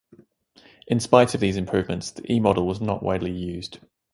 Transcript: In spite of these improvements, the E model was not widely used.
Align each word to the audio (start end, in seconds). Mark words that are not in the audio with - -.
In 0.87 0.99
spite 0.99 1.35
of 1.35 1.41
these 1.41 1.57
improvements, 1.57 2.09
the 2.09 2.31
E 2.33 2.39
model 2.39 2.65
was 2.65 2.81
not 2.81 3.03
widely 3.03 3.29
used. 3.29 3.77